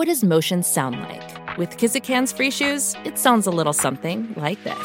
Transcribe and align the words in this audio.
What 0.00 0.08
does 0.08 0.24
motion 0.24 0.62
sound 0.62 0.98
like? 0.98 1.58
With 1.58 1.76
Kizikans 1.76 2.34
free 2.34 2.50
shoes, 2.50 2.96
it 3.04 3.18
sounds 3.18 3.46
a 3.46 3.50
little 3.50 3.74
something 3.74 4.32
like 4.34 4.58
this. 4.64 4.78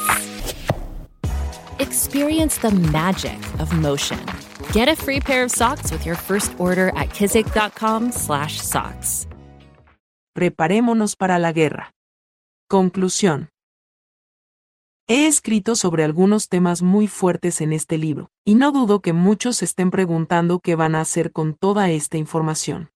Experience 1.80 2.60
the 2.60 2.72
magic 2.92 3.40
of 3.62 3.72
motion. 3.72 4.20
Get 4.74 4.90
a 4.90 4.96
free 4.98 5.22
pair 5.22 5.46
of 5.46 5.52
socks 5.52 5.90
with 5.90 6.06
your 6.06 6.18
first 6.18 6.52
order 6.60 6.90
at 6.98 7.12
kizik.com/socks. 7.12 9.28
Preparémonos 10.34 11.16
para 11.16 11.40
la 11.40 11.54
guerra. 11.54 11.94
Conclusión. 12.70 13.52
He 15.08 15.28
escrito 15.28 15.78
sobre 15.78 16.04
algunos 16.04 16.50
temas 16.50 16.82
muy 16.82 17.08
fuertes 17.08 17.62
en 17.62 17.72
este 17.72 17.98
libro, 17.98 18.32
y 18.44 18.56
no 18.56 18.74
dudo 18.74 19.00
que 19.00 19.14
muchos 19.14 19.64
estén 19.64 19.92
preguntando 19.92 20.60
qué 20.60 20.76
van 20.76 20.94
a 20.94 21.00
hacer 21.00 21.32
con 21.32 21.54
toda 21.54 21.90
esta 21.90 22.18
información. 22.18 22.90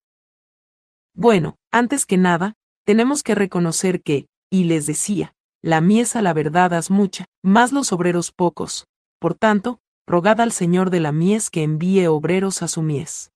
Bueno, 1.20 1.58
antes 1.70 2.06
que 2.06 2.16
nada, 2.16 2.54
tenemos 2.86 3.24
que 3.24 3.36
reconocer 3.36 4.02
que, 4.02 4.30
y 4.50 4.64
les 4.64 4.86
decía, 4.86 5.36
la 5.62 5.82
mies 5.82 6.16
a 6.16 6.22
la 6.22 6.32
verdad 6.32 6.72
es 6.72 6.90
mucha, 6.90 7.26
más 7.44 7.74
los 7.74 7.92
obreros 7.92 8.32
pocos. 8.32 8.88
Por 9.20 9.36
tanto, 9.36 9.82
rogad 10.08 10.40
al 10.40 10.54
Señor 10.54 10.92
de 10.92 11.02
la 11.02 11.12
mies 11.12 11.50
que 11.50 11.64
envíe 11.64 12.08
obreros 12.08 12.62
a 12.62 12.70
su 12.70 12.84
mies. 12.84 13.34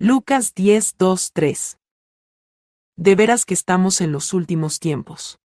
Lucas 0.00 0.54
10, 0.54 0.96
2, 0.98 1.30
3. 1.34 1.78
De 2.96 3.14
veras 3.14 3.44
que 3.44 3.54
estamos 3.54 4.00
en 4.00 4.10
los 4.10 4.34
últimos 4.34 4.80
tiempos. 4.80 5.38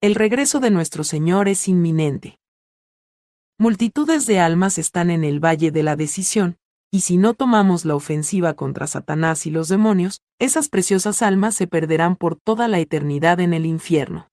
El 0.00 0.14
regreso 0.14 0.58
de 0.58 0.70
nuestro 0.70 1.04
Señor 1.04 1.48
es 1.48 1.68
inminente. 1.68 2.38
Multitudes 3.58 4.24
de 4.24 4.40
almas 4.40 4.78
están 4.78 5.10
en 5.10 5.22
el 5.22 5.38
valle 5.38 5.70
de 5.70 5.82
la 5.82 5.96
decisión, 5.96 6.56
y 6.90 7.00
si 7.00 7.18
no 7.18 7.34
tomamos 7.34 7.84
la 7.84 7.94
ofensiva 7.94 8.54
contra 8.54 8.86
Satanás 8.86 9.46
y 9.46 9.50
los 9.50 9.68
demonios, 9.68 10.22
esas 10.38 10.68
preciosas 10.68 11.20
almas 11.22 11.54
se 11.54 11.66
perderán 11.66 12.16
por 12.16 12.36
toda 12.36 12.66
la 12.68 12.78
eternidad 12.78 13.40
en 13.40 13.52
el 13.52 13.66
infierno. 13.66 14.30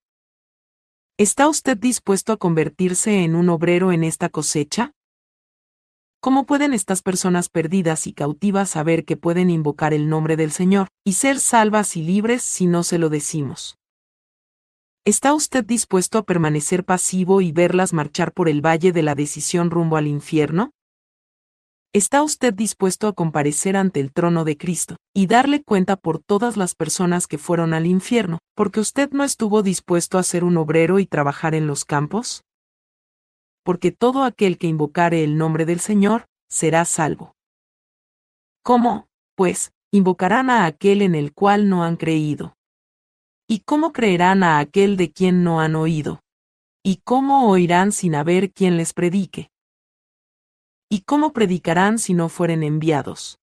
¿Está 1.18 1.48
usted 1.48 1.78
dispuesto 1.78 2.34
a 2.34 2.38
convertirse 2.38 3.24
en 3.24 3.36
un 3.36 3.50
obrero 3.50 3.92
en 3.92 4.04
esta 4.04 4.30
cosecha? 4.30 4.92
¿Cómo 6.22 6.46
pueden 6.46 6.74
estas 6.74 7.02
personas 7.02 7.50
perdidas 7.50 8.08
y 8.08 8.14
cautivas 8.14 8.72
saber 8.72 9.06
que 9.06 9.16
pueden 9.16 9.50
invocar 9.50 9.94
el 9.94 10.10
nombre 10.10 10.38
del 10.38 10.52
Señor 10.52 10.88
y 11.06 11.14
ser 11.14 11.40
salvas 11.40 11.96
y 11.96 12.04
libres 12.04 12.42
si 12.42 12.68
no 12.68 12.84
se 12.84 12.98
lo 12.98 13.10
decimos? 13.10 13.78
¿Está 15.06 15.36
usted 15.36 15.64
dispuesto 15.64 16.18
a 16.18 16.24
permanecer 16.24 16.84
pasivo 16.84 17.42
y 17.42 17.52
verlas 17.52 17.94
marchar 17.94 18.34
por 18.34 18.50
el 18.50 18.66
valle 18.66 18.92
de 18.92 19.04
la 19.04 19.14
decisión 19.14 19.70
rumbo 19.70 19.98
al 19.98 20.08
infierno? 20.08 20.72
¿Está 21.96 22.24
usted 22.24 22.54
dispuesto 22.54 23.08
a 23.08 23.14
comparecer 23.14 23.78
ante 23.78 24.02
el 24.02 24.12
trono 24.12 24.44
de 24.44 24.58
Cristo 24.58 24.98
y 25.14 25.28
darle 25.28 25.64
cuenta 25.64 25.96
por 25.96 26.20
todas 26.22 26.58
las 26.58 26.76
personas 26.76 27.26
que 27.26 27.38
fueron 27.38 27.74
al 27.74 27.86
infierno, 27.86 28.40
porque 28.54 28.82
usted 28.82 29.12
no 29.12 29.24
estuvo 29.24 29.64
dispuesto 29.64 30.18
a 30.18 30.24
ser 30.24 30.44
un 30.44 30.58
obrero 30.58 31.00
y 31.00 31.06
trabajar 31.06 31.56
en 31.56 31.68
los 31.68 31.86
campos? 31.86 32.44
Porque 33.64 33.94
todo 33.94 34.26
aquel 34.26 34.58
que 34.58 34.68
invocare 34.68 35.24
el 35.24 35.38
nombre 35.38 35.66
del 35.66 35.80
Señor, 35.80 36.26
será 36.50 36.84
salvo. 36.84 37.34
¿Cómo, 38.62 39.08
pues, 39.36 39.72
invocarán 39.90 40.50
a 40.50 40.66
aquel 40.66 41.02
en 41.02 41.16
el 41.16 41.34
cual 41.34 41.70
no 41.70 41.86
han 41.86 41.96
creído? 41.96 42.58
¿Y 43.48 43.60
cómo 43.60 43.94
creerán 43.94 44.44
a 44.44 44.60
aquel 44.60 44.98
de 44.98 45.14
quien 45.14 45.46
no 45.46 45.62
han 45.62 45.78
oído? 45.78 46.20
¿Y 46.84 46.98
cómo 47.06 47.50
oirán 47.50 47.94
sin 47.94 48.16
haber 48.16 48.52
quien 48.52 48.76
les 48.76 48.92
predique? 48.92 49.50
¿Y 50.90 51.02
cómo 51.02 51.34
predicarán 51.34 51.98
si 51.98 52.14
no 52.14 52.30
fueren 52.30 52.62
enviados? 52.64 53.40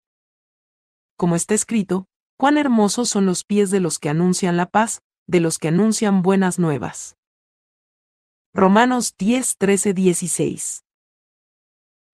Como 1.16 1.36
está 1.36 1.54
escrito, 1.54 2.06
cuán 2.36 2.56
hermosos 2.56 3.08
son 3.08 3.26
los 3.26 3.44
pies 3.44 3.70
de 3.70 3.80
los 3.80 3.98
que 3.98 4.08
anuncian 4.08 4.56
la 4.56 4.66
paz, 4.66 5.02
de 5.26 5.40
los 5.40 5.58
que 5.58 5.68
anuncian 5.68 6.22
buenas 6.22 6.58
nuevas. 6.58 7.16
Romanos 8.54 9.16
10, 9.16 9.56
13, 9.56 9.94
16. 9.94 10.84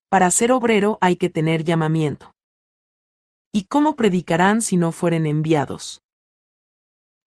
Para 0.08 0.30
ser 0.30 0.52
obrero 0.52 0.96
hay 1.00 1.16
que 1.16 1.28
tener 1.28 1.64
llamamiento. 1.64 2.34
¿Y 3.52 3.64
cómo 3.64 3.96
predicarán 3.96 4.62
si 4.62 4.76
no 4.76 4.92
fueren 4.92 5.26
enviados? 5.26 6.02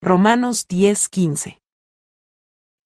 Romanos 0.02 0.68
10, 0.68 1.10
15. 1.10 1.62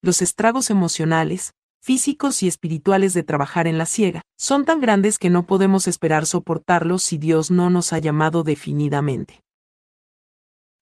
Los 0.02 0.20
estragos 0.20 0.68
emocionales, 0.68 1.54
físicos 1.86 2.42
y 2.42 2.48
espirituales 2.48 3.14
de 3.14 3.22
trabajar 3.22 3.68
en 3.68 3.78
la 3.78 3.86
ciega, 3.86 4.22
son 4.36 4.64
tan 4.64 4.80
grandes 4.80 5.20
que 5.20 5.30
no 5.30 5.46
podemos 5.46 5.86
esperar 5.86 6.26
soportarlos 6.26 7.04
si 7.04 7.16
Dios 7.16 7.52
no 7.52 7.70
nos 7.70 7.92
ha 7.92 8.00
llamado 8.00 8.42
definidamente. 8.42 9.44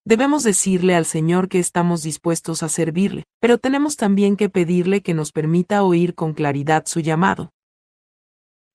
Debemos 0.06 0.44
decirle 0.44 0.94
al 0.96 1.04
Señor 1.04 1.50
que 1.50 1.58
estamos 1.58 2.02
dispuestos 2.02 2.62
a 2.62 2.70
servirle, 2.70 3.24
pero 3.38 3.58
tenemos 3.58 3.96
también 3.96 4.38
que 4.38 4.48
pedirle 4.48 5.02
que 5.02 5.12
nos 5.12 5.30
permita 5.30 5.82
oír 5.82 6.14
con 6.14 6.32
claridad 6.32 6.84
su 6.86 7.00
llamado. 7.00 7.50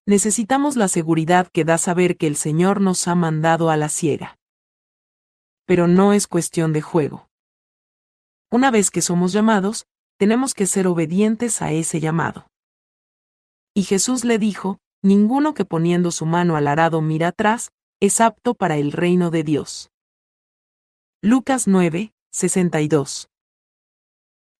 Necesitamos 0.06 0.76
la 0.76 0.86
seguridad 0.86 1.48
que 1.52 1.64
da 1.64 1.78
saber 1.78 2.16
que 2.16 2.28
el 2.28 2.36
Señor 2.36 2.80
nos 2.80 3.08
ha 3.08 3.16
mandado 3.16 3.70
a 3.70 3.76
la 3.76 3.88
ciega. 3.88 4.38
Pero 5.66 5.88
no 5.88 6.12
es 6.12 6.28
cuestión 6.28 6.72
de 6.72 6.80
juego. 6.80 7.28
Una 8.52 8.70
vez 8.70 8.92
que 8.92 9.02
somos 9.02 9.32
llamados, 9.32 9.86
tenemos 10.20 10.52
que 10.52 10.66
ser 10.66 10.86
obedientes 10.86 11.62
a 11.62 11.72
ese 11.72 11.98
llamado. 11.98 12.46
Y 13.74 13.84
Jesús 13.84 14.22
le 14.26 14.38
dijo, 14.38 14.76
Ninguno 15.02 15.54
que 15.54 15.64
poniendo 15.64 16.10
su 16.10 16.26
mano 16.26 16.56
al 16.56 16.68
arado 16.68 17.00
mira 17.00 17.28
atrás, 17.28 17.72
es 18.00 18.20
apto 18.20 18.54
para 18.54 18.76
el 18.76 18.92
reino 18.92 19.30
de 19.30 19.44
Dios. 19.44 19.90
Lucas 21.22 21.66
9, 21.66 22.12
62. 22.32 23.30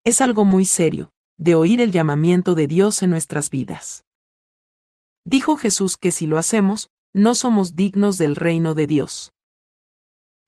Es 0.03 0.19
algo 0.21 0.45
muy 0.45 0.65
serio, 0.65 1.11
de 1.37 1.53
oír 1.53 1.79
el 1.79 1.91
llamamiento 1.91 2.55
de 2.55 2.65
Dios 2.65 3.03
en 3.03 3.11
nuestras 3.11 3.51
vidas. 3.51 4.03
Dijo 5.25 5.57
Jesús 5.57 5.95
que 5.95 6.09
si 6.09 6.25
lo 6.25 6.39
hacemos, 6.39 6.89
no 7.13 7.35
somos 7.35 7.75
dignos 7.75 8.17
del 8.17 8.35
reino 8.35 8.73
de 8.73 8.87
Dios. 8.87 9.31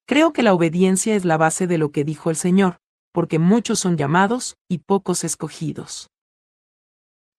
Creo 0.07 0.33
que 0.33 0.41
la 0.41 0.55
obediencia 0.55 1.15
es 1.15 1.23
la 1.23 1.37
base 1.37 1.67
de 1.67 1.77
lo 1.77 1.91
que 1.91 2.03
dijo 2.03 2.31
el 2.31 2.35
Señor, 2.35 2.79
porque 3.13 3.39
muchos 3.39 3.79
son 3.79 3.95
llamados 3.95 4.57
y 4.67 4.79
pocos 4.79 5.23
escogidos. 5.23 6.09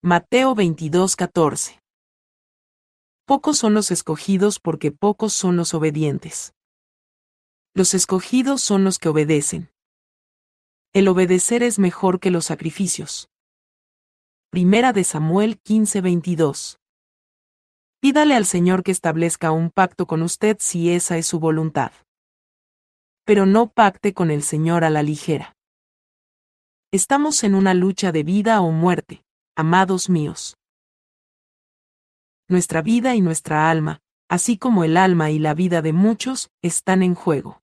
Mateo 0.03 0.55
22:14 0.55 1.81
Pocos 3.27 3.59
son 3.59 3.75
los 3.75 3.91
escogidos 3.91 4.61
porque 4.61 4.93
pocos 4.93 5.33
son 5.33 5.57
los 5.57 5.75
obedientes. 5.75 6.55
Los 7.75 7.93
escogidos 7.95 8.63
son 8.63 8.85
los 8.85 8.99
que 8.99 9.09
obedecen. 9.09 9.71
El 10.93 11.09
obedecer 11.09 11.63
es 11.63 11.79
mejor 11.79 12.21
que 12.21 12.31
los 12.31 12.45
sacrificios. 12.45 13.29
Primera 14.51 14.93
de 14.93 15.03
Samuel 15.03 15.59
15:22 15.61 16.77
Pídale 17.99 18.35
al 18.35 18.45
Señor 18.45 18.85
que 18.85 18.93
establezca 18.93 19.51
un 19.51 19.71
pacto 19.71 20.07
con 20.07 20.23
usted 20.23 20.59
si 20.61 20.91
esa 20.91 21.17
es 21.17 21.27
su 21.27 21.41
voluntad. 21.41 21.91
Pero 23.25 23.47
no 23.47 23.71
pacte 23.71 24.13
con 24.13 24.31
el 24.31 24.43
Señor 24.43 24.85
a 24.85 24.91
la 24.91 25.03
ligera. 25.03 25.57
Estamos 26.95 27.43
en 27.43 27.57
una 27.57 27.75
lucha 27.75 28.13
de 28.13 28.23
vida 28.23 28.61
o 28.61 28.71
muerte, 28.71 29.25
amados 29.57 30.09
míos. 30.09 30.57
Nuestra 32.49 32.83
vida 32.83 33.17
y 33.17 33.21
nuestra 33.21 33.69
alma, 33.69 33.99
así 34.29 34.59
como 34.59 34.85
el 34.85 34.97
alma 34.97 35.33
y 35.33 35.41
la 35.41 35.55
vida 35.55 35.83
de 35.83 35.93
muchos, 35.93 36.53
están 36.63 37.03
en 37.03 37.17
juego. 37.17 37.61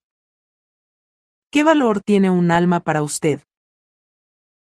¿Qué 1.50 1.64
valor 1.64 2.02
tiene 2.02 2.30
un 2.30 2.52
alma 2.52 2.82
para 2.82 3.04
usted? 3.04 3.42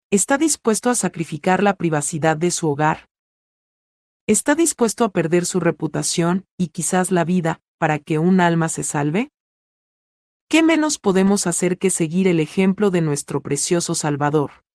¿Está 0.09 0.37
dispuesto 0.37 0.89
a 0.89 0.95
sacrificar 0.95 1.61
la 1.61 1.75
privacidad 1.75 2.37
de 2.37 2.51
su 2.51 2.69
hogar? 2.69 3.09
¿Está 4.25 4.55
dispuesto 4.55 5.03
a 5.03 5.09
perder 5.09 5.45
su 5.45 5.59
reputación 5.59 6.45
y 6.57 6.69
quizás 6.69 7.11
la 7.11 7.25
vida 7.25 7.59
para 7.77 7.99
que 7.99 8.19
un 8.19 8.39
alma 8.39 8.69
se 8.69 8.83
salve? 8.83 9.33
¿Qué 10.51 10.63
menos 10.63 10.99
podemos 10.99 11.47
hacer 11.47 11.77
que 11.77 11.89
seguir 11.89 12.27
el 12.27 12.41
ejemplo 12.41 12.91
de 12.91 12.99
nuestro 12.99 13.39
precioso 13.39 13.95
Salvador? 13.95 14.65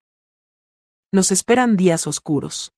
Nos 1.13 1.31
esperan 1.31 1.77
días 1.77 2.07
oscuros. 2.07 2.73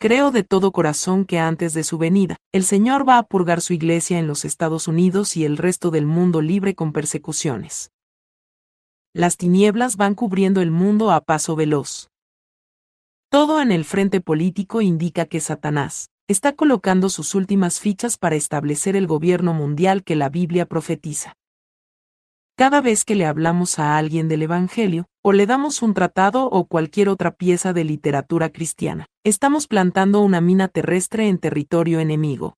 Creo 0.00 0.30
de 0.30 0.44
todo 0.44 0.72
corazón 0.72 1.26
que 1.26 1.38
antes 1.38 1.74
de 1.74 1.84
su 1.84 1.98
venida, 1.98 2.38
el 2.52 2.64
Señor 2.64 3.06
va 3.06 3.18
a 3.18 3.22
purgar 3.22 3.60
su 3.60 3.74
iglesia 3.74 4.18
en 4.18 4.26
los 4.26 4.46
Estados 4.46 4.88
Unidos 4.88 5.36
y 5.36 5.44
el 5.44 5.58
resto 5.58 5.90
del 5.90 6.06
mundo 6.06 6.40
libre 6.40 6.74
con 6.74 6.94
persecuciones. 6.94 7.90
las 9.12 9.36
tinieblas 9.36 9.98
van 9.98 10.14
cubriendo 10.14 10.62
el 10.62 10.70
mundo 10.70 11.10
a 11.12 11.20
paso 11.20 11.54
veloz. 11.54 12.08
Todo 13.28 13.60
en 13.60 13.70
el 13.70 13.84
frente 13.84 14.22
político 14.22 14.80
indica 14.80 15.26
que 15.26 15.38
Satanás 15.38 16.08
está 16.28 16.54
colocando 16.54 17.10
sus 17.10 17.34
últimas 17.34 17.78
fichas 17.78 18.16
para 18.16 18.36
establecer 18.36 18.96
el 18.96 19.06
gobierno 19.06 19.52
mundial 19.52 20.02
que 20.02 20.16
la 20.16 20.30
Biblia 20.30 20.64
profetiza. 20.64 21.34
Cada 22.56 22.80
vez 22.80 23.04
que 23.04 23.16
le 23.16 23.26
hablamos 23.26 23.80
a 23.80 23.96
alguien 23.98 24.28
del 24.28 24.42
Evangelio, 24.42 25.06
o 25.24 25.32
le 25.32 25.44
damos 25.44 25.82
un 25.82 25.92
tratado 25.92 26.46
o 26.46 26.66
cualquier 26.66 27.08
otra 27.08 27.32
pieza 27.32 27.72
de 27.72 27.82
literatura 27.82 28.50
cristiana, 28.50 29.06
estamos 29.24 29.66
plantando 29.66 30.20
una 30.20 30.40
mina 30.40 30.68
terrestre 30.68 31.28
en 31.28 31.38
territorio 31.38 31.98
enemigo. 31.98 32.56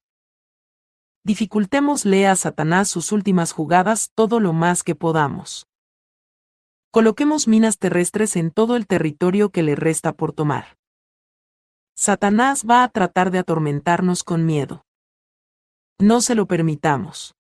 Dificultémosle 1.25 2.26
a 2.26 2.37
Satanás 2.37 2.90
sus 2.90 3.10
últimas 3.10 3.52
jugadas 3.52 4.10
todo 4.14 4.38
lo 4.38 4.52
más 4.52 4.82
que 4.82 4.94
podamos. 4.94 5.66
Coloquemos 6.90 7.49
minas 7.49 7.78
terrestres 7.78 8.37
en 8.37 8.50
todo 8.50 8.76
el 8.76 8.87
territorio 8.87 9.49
que 9.49 9.62
le 9.62 9.76
resta 9.76 10.12
por 10.12 10.34
tomar. 10.34 10.76
Satanás 11.94 12.66
va 12.69 12.84
a 12.84 12.88
tratar 12.90 13.31
de 13.31 13.38
atormentarnos 13.38 14.25
con 14.25 14.44
miedo. 14.44 14.84
No 15.99 16.20
se 16.20 16.34
lo 16.34 16.46
permitamos. 16.46 17.35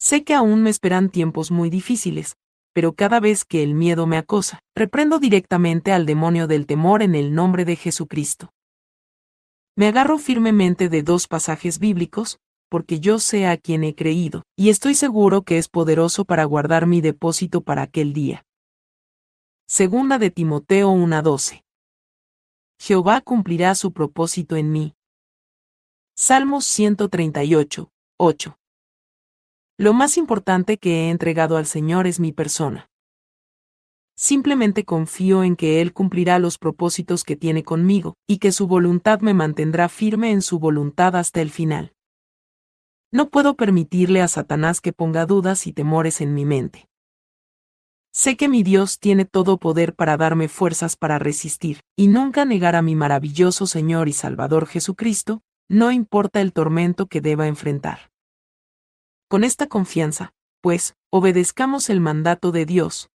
Sé 0.00 0.24
que 0.24 0.34
aún 0.34 0.62
me 0.62 0.70
esperan 0.70 1.10
tiempos 1.10 1.50
muy 1.50 1.68
difíciles, 1.68 2.36
pero 2.72 2.94
cada 2.94 3.20
vez 3.20 3.44
que 3.44 3.62
el 3.62 3.74
miedo 3.74 4.06
me 4.06 4.16
acosa, 4.16 4.60
reprendo 4.74 5.18
directamente 5.18 5.92
al 5.92 6.06
demonio 6.06 6.46
del 6.46 6.66
temor 6.66 7.02
en 7.02 7.14
el 7.14 7.34
nombre 7.34 7.64
de 7.64 7.76
Jesucristo. 7.76 8.50
Me 9.76 9.88
agarro 9.88 10.18
firmemente 10.18 10.88
de 10.88 11.02
dos 11.02 11.28
pasajes 11.28 11.78
bíblicos, 11.78 12.38
porque 12.70 13.00
yo 13.00 13.18
sé 13.18 13.46
a 13.46 13.56
quien 13.56 13.84
he 13.84 13.94
creído, 13.94 14.44
y 14.56 14.70
estoy 14.70 14.94
seguro 14.94 15.42
que 15.42 15.58
es 15.58 15.68
poderoso 15.68 16.24
para 16.24 16.44
guardar 16.44 16.86
mi 16.86 17.00
depósito 17.00 17.60
para 17.60 17.82
aquel 17.82 18.12
día. 18.12 18.44
Segunda 19.66 20.18
de 20.18 20.30
Timoteo 20.30 20.90
1:12. 20.90 21.62
Jehová 22.78 23.20
cumplirá 23.20 23.74
su 23.74 23.92
propósito 23.92 24.56
en 24.56 24.72
mí. 24.72 24.94
Salmos 26.16 26.64
138, 26.64 27.90
8. 28.16 28.59
Lo 29.80 29.94
más 29.94 30.18
importante 30.18 30.76
que 30.76 30.90
he 31.06 31.08
entregado 31.08 31.56
al 31.56 31.64
Señor 31.64 32.06
es 32.06 32.20
mi 32.20 32.32
persona. 32.32 32.90
Simplemente 34.14 34.84
confío 34.84 35.42
en 35.42 35.56
que 35.56 35.80
Él 35.80 35.94
cumplirá 35.94 36.38
los 36.38 36.58
propósitos 36.58 37.24
que 37.24 37.34
tiene 37.34 37.62
conmigo, 37.62 38.18
y 38.26 38.40
que 38.40 38.52
su 38.52 38.66
voluntad 38.66 39.20
me 39.20 39.32
mantendrá 39.32 39.88
firme 39.88 40.32
en 40.32 40.42
su 40.42 40.58
voluntad 40.58 41.16
hasta 41.16 41.40
el 41.40 41.48
final. 41.48 41.94
No 43.10 43.30
puedo 43.30 43.54
permitirle 43.54 44.20
a 44.20 44.28
Satanás 44.28 44.82
que 44.82 44.92
ponga 44.92 45.24
dudas 45.24 45.66
y 45.66 45.72
temores 45.72 46.20
en 46.20 46.34
mi 46.34 46.44
mente. 46.44 46.90
Sé 48.12 48.36
que 48.36 48.50
mi 48.50 48.62
Dios 48.62 48.98
tiene 48.98 49.24
todo 49.24 49.56
poder 49.56 49.94
para 49.94 50.18
darme 50.18 50.48
fuerzas 50.48 50.94
para 50.94 51.18
resistir, 51.18 51.80
y 51.96 52.08
nunca 52.08 52.44
negar 52.44 52.76
a 52.76 52.82
mi 52.82 52.96
maravilloso 52.96 53.66
Señor 53.66 54.10
y 54.10 54.12
Salvador 54.12 54.66
Jesucristo, 54.66 55.40
no 55.70 55.90
importa 55.90 56.42
el 56.42 56.52
tormento 56.52 57.06
que 57.06 57.22
deba 57.22 57.46
enfrentar. 57.46 58.09
Con 59.30 59.44
esta 59.44 59.68
confianza, 59.68 60.32
pues, 60.60 60.96
obedezcamos 61.08 61.88
el 61.88 62.00
mandato 62.00 62.50
de 62.50 62.66
Dios. 62.66 63.10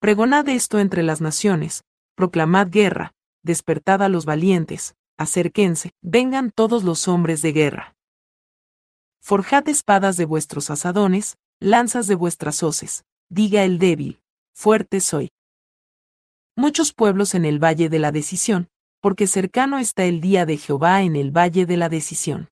Pregonad 0.00 0.48
esto 0.48 0.78
entre 0.78 1.02
las 1.02 1.20
naciones, 1.20 1.84
proclamad 2.14 2.68
guerra, 2.70 3.12
despertad 3.42 4.02
a 4.02 4.08
los 4.08 4.24
valientes, 4.24 4.94
acérquense, 5.18 5.90
vengan 6.00 6.52
todos 6.52 6.84
los 6.84 7.06
hombres 7.06 7.42
de 7.42 7.52
guerra. 7.52 7.96
Forjad 9.20 9.68
espadas 9.68 10.16
de 10.16 10.24
vuestros 10.24 10.70
asadones, 10.70 11.36
lanzas 11.60 12.06
de 12.06 12.14
vuestras 12.14 12.62
hoces, 12.62 13.04
diga 13.28 13.62
el 13.64 13.78
débil, 13.78 14.22
fuerte 14.54 15.00
soy. 15.00 15.28
Muchos 16.56 16.94
pueblos 16.94 17.34
en 17.34 17.44
el 17.44 17.62
valle 17.62 17.90
de 17.90 17.98
la 17.98 18.10
decisión, 18.10 18.68
porque 19.02 19.26
cercano 19.26 19.78
está 19.78 20.06
el 20.06 20.22
día 20.22 20.46
de 20.46 20.56
Jehová 20.56 21.02
en 21.02 21.14
el 21.14 21.30
valle 21.30 21.66
de 21.66 21.76
la 21.76 21.90
decisión. 21.90 22.48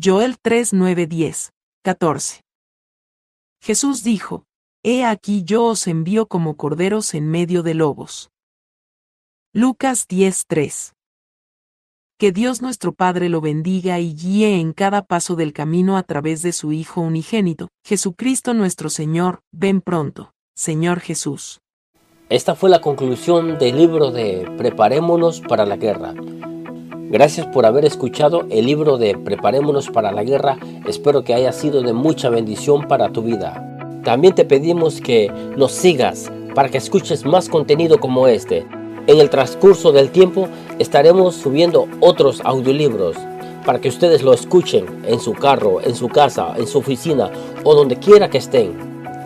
Joel 0.00 0.38
3, 0.38 0.70
10. 1.08 1.52
14. 1.82 2.42
Jesús 3.62 4.02
dijo, 4.02 4.44
He 4.82 5.02
aquí 5.06 5.44
yo 5.44 5.64
os 5.64 5.86
envío 5.86 6.26
como 6.26 6.58
corderos 6.58 7.14
en 7.14 7.30
medio 7.30 7.62
de 7.62 7.72
lobos. 7.72 8.30
Lucas 9.54 10.06
10:3. 10.06 10.92
Que 12.18 12.32
Dios 12.32 12.60
nuestro 12.60 12.92
Padre 12.92 13.30
lo 13.30 13.40
bendiga 13.40 13.98
y 13.98 14.14
guíe 14.14 14.60
en 14.60 14.74
cada 14.74 15.06
paso 15.06 15.36
del 15.36 15.54
camino 15.54 15.96
a 15.96 16.02
través 16.02 16.42
de 16.42 16.52
su 16.52 16.70
Hijo 16.72 17.00
unigénito, 17.00 17.68
Jesucristo 17.82 18.52
nuestro 18.52 18.90
Señor, 18.90 19.40
ven 19.50 19.80
pronto, 19.80 20.34
Señor 20.54 21.00
Jesús. 21.00 21.60
Esta 22.28 22.54
fue 22.54 22.68
la 22.68 22.82
conclusión 22.82 23.58
del 23.58 23.78
libro 23.78 24.10
de 24.10 24.54
Preparémonos 24.58 25.40
para 25.40 25.64
la 25.64 25.78
guerra 25.78 26.14
Gracias 27.10 27.44
por 27.48 27.66
haber 27.66 27.84
escuchado 27.84 28.46
el 28.50 28.66
libro 28.66 28.96
de 28.96 29.18
Preparémonos 29.18 29.90
para 29.90 30.12
la 30.12 30.22
guerra. 30.22 30.58
Espero 30.86 31.24
que 31.24 31.34
haya 31.34 31.50
sido 31.50 31.82
de 31.82 31.92
mucha 31.92 32.30
bendición 32.30 32.86
para 32.86 33.08
tu 33.08 33.22
vida. 33.22 34.00
También 34.04 34.32
te 34.32 34.44
pedimos 34.44 35.00
que 35.00 35.28
nos 35.56 35.72
sigas 35.72 36.30
para 36.54 36.68
que 36.68 36.78
escuches 36.78 37.26
más 37.26 37.48
contenido 37.48 37.98
como 37.98 38.28
este. 38.28 38.64
En 39.08 39.18
el 39.18 39.28
transcurso 39.28 39.90
del 39.90 40.10
tiempo 40.10 40.46
estaremos 40.78 41.34
subiendo 41.34 41.88
otros 41.98 42.42
audiolibros 42.44 43.16
para 43.66 43.80
que 43.80 43.88
ustedes 43.88 44.22
lo 44.22 44.32
escuchen 44.32 44.86
en 45.04 45.18
su 45.18 45.32
carro, 45.32 45.80
en 45.80 45.96
su 45.96 46.06
casa, 46.06 46.54
en 46.56 46.68
su 46.68 46.78
oficina 46.78 47.28
o 47.64 47.74
donde 47.74 47.96
quiera 47.96 48.30
que 48.30 48.38
estén. 48.38 48.72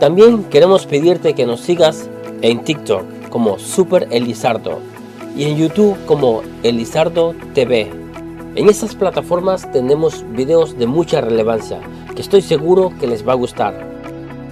También 0.00 0.44
queremos 0.44 0.86
pedirte 0.86 1.34
que 1.34 1.44
nos 1.44 1.60
sigas 1.60 2.08
en 2.40 2.64
TikTok 2.64 3.28
como 3.28 3.58
Super 3.58 4.08
Elizardo 4.10 4.93
y 5.36 5.44
en 5.44 5.56
YouTube 5.56 5.96
como 6.06 6.42
Elizardo 6.62 7.34
TV. 7.54 7.90
En 8.54 8.68
estas 8.68 8.94
plataformas 8.94 9.70
tenemos 9.72 10.24
videos 10.30 10.78
de 10.78 10.86
mucha 10.86 11.20
relevancia 11.20 11.80
que 12.14 12.22
estoy 12.22 12.42
seguro 12.42 12.92
que 13.00 13.06
les 13.06 13.26
va 13.26 13.32
a 13.32 13.36
gustar. 13.36 13.74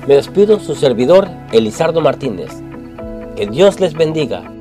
Me 0.09 0.17
despido 0.17 0.59
su 0.59 0.75
servidor 0.75 1.29
Elizardo 1.53 2.01
Martínez. 2.01 2.51
Que 3.37 3.47
Dios 3.47 3.81
les 3.81 3.95
bendiga 3.95 4.52